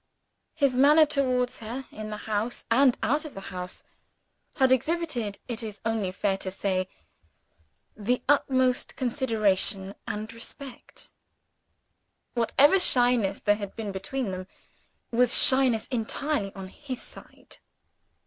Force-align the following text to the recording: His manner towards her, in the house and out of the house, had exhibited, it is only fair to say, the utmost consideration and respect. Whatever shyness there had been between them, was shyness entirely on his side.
His 0.55 0.73
manner 0.75 1.05
towards 1.05 1.59
her, 1.59 1.85
in 1.91 2.09
the 2.09 2.17
house 2.17 2.65
and 2.71 2.97
out 3.03 3.23
of 3.23 3.35
the 3.35 3.39
house, 3.53 3.83
had 4.55 4.71
exhibited, 4.71 5.37
it 5.47 5.61
is 5.61 5.79
only 5.85 6.11
fair 6.11 6.37
to 6.39 6.49
say, 6.49 6.89
the 7.95 8.23
utmost 8.27 8.95
consideration 8.95 9.93
and 10.07 10.33
respect. 10.33 11.11
Whatever 12.33 12.79
shyness 12.79 13.41
there 13.41 13.57
had 13.57 13.75
been 13.75 13.91
between 13.91 14.31
them, 14.31 14.47
was 15.11 15.37
shyness 15.37 15.85
entirely 15.91 16.51
on 16.55 16.67
his 16.69 16.99
side. 17.03 17.59